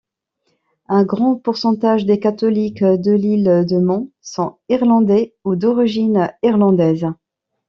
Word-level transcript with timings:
Un 0.87 1.03
grand 1.03 1.35
pourcentage 1.35 2.07
des 2.07 2.19
catholiques 2.19 2.83
de 2.83 3.11
l'Île 3.11 3.67
de 3.69 3.77
Man 3.77 4.09
sont 4.19 4.57
irlandais 4.67 5.35
ou 5.45 5.55
d'origines 5.55 6.33
irlandaises. 6.41 7.05